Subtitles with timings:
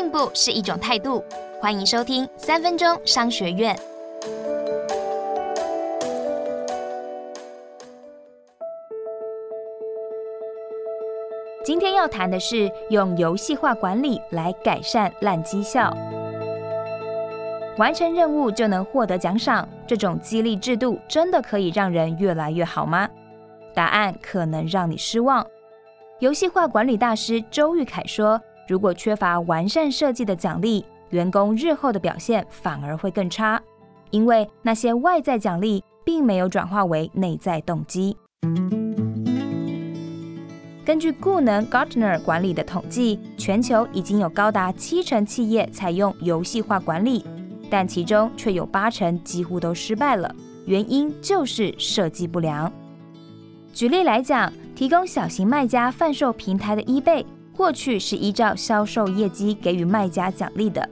[0.00, 1.22] 进步是一种态度。
[1.60, 3.78] 欢迎收听三分钟商学院。
[11.62, 15.94] 今天要谈的是用游戏化管理来改善烂绩效。
[17.76, 23.06] 完成任务就能获得奖赏，这种激励制度真的可以让人越来越好吗？
[23.74, 25.46] 答案可能让你失望。
[26.20, 28.40] 游戏化管理大师周玉凯说
[28.70, 33.60] ：“如果缺乏完善设计的奖励，员工日后的表现反而会更差，
[34.10, 38.16] 因为那些外在奖励并没有转化为内在动机。”
[40.86, 47.24] 根据顾能 Gartner 管理的统计，全球已经有高达七成企业采用游戏化管理，
[47.68, 50.32] 但其中却有八成几乎都失败了，
[50.66, 52.72] 原因就是设计不良。
[53.72, 57.24] 举例来讲，提供小型卖家贩售平台的 eBay，
[57.60, 60.88] 过去是依照销售业绩给予卖家奖励的，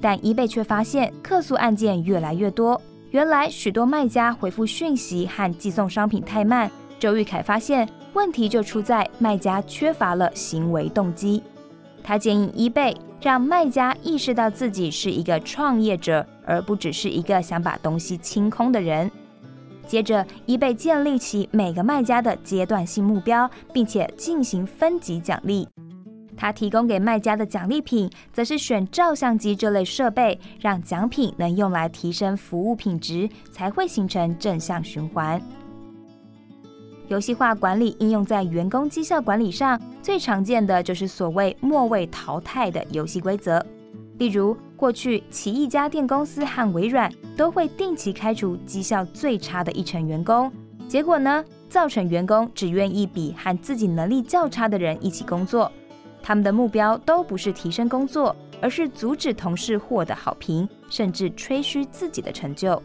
[0.00, 2.80] 但 eBay 却发现客诉案件越来越多。
[3.10, 6.70] 原来许多卖家回复讯息和寄送商品太慢。
[7.00, 11.42] 周玉凯发现问题就出在卖家缺乏了行为动机。
[12.04, 19.10] 他建议 eBay 让卖家意识到自己是一个创业者，而不只是一个想把东西清空的人。
[19.88, 25.66] 接着，eBay 建立起每个卖家的阶段性目标，并且进行分级奖励。
[26.36, 35.40] 他提供给卖家的奖励品，则是选照相机这类设备，让奖品能用来提升服务品质，才会形成正向循环。
[37.08, 43.64] 游戏化管理应用在员工绩效管理上，最常见的就是所谓末位淘汰的游戏规则，
[44.18, 44.56] 例如。
[44.74, 50.50] 过去，奇异家电公司和微软都会定期开除绩效最差的一成员工，
[50.88, 55.70] 结果呢，造成员工只愿意比和自己能力较差的人一起工作。
[56.22, 62.82] 他们的目标都不是提升工作，而是阻止同事获得好评，甚至吹嘘自己的成就。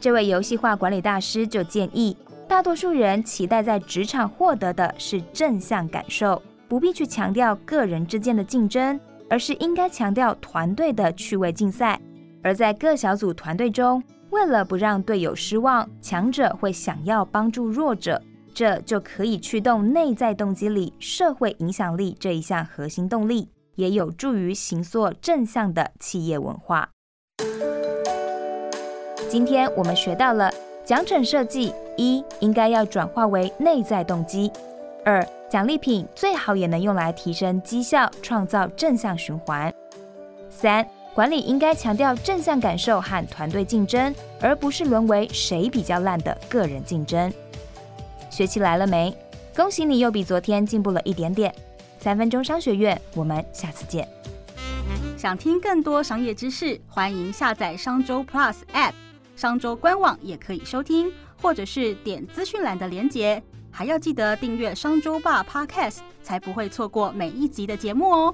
[0.00, 2.16] 这位游戏化管理大师就建议，
[2.46, 8.98] 大多数人期待在职场获得的是正向感受，不必去强调个人之间的竞争。
[9.30, 12.00] 而是应该强调团队的趣味竞赛，
[12.42, 18.22] 而在各小组团队中，为了不让队友失望，强者会想要帮助弱者，
[18.58, 26.90] 这就可以驱动内在动机里社会影响力这一项核心动力，也有助于形塑正向的企业文化。
[29.28, 30.52] 今天我们学到了
[30.84, 34.50] 奖惩设计：一，应该要转化为内在动机；
[35.04, 35.24] 二。
[35.48, 39.72] 奖励品最好也能用来提升绩效，创造正向循环。
[40.50, 47.32] 三、管理应该强调正向感受和团队竞争，而不是沦为谁比较烂的个人竞争。
[48.38, 49.12] 学期来了没？
[49.56, 51.52] 恭喜你又比昨天进步了一点点。
[51.98, 54.06] 三分钟商学院，我们下次见。
[55.16, 58.92] 想听更多商业知识，欢迎下载商周 Plus App，
[59.34, 61.12] 商周官网也可以收听，
[61.42, 63.42] 或者是点资讯栏的连结。
[63.72, 68.32] 还要记得订阅商周吧 Podcast，才不会错过每一集的节目哦。